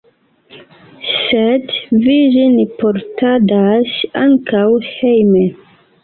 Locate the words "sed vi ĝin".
1.25-2.55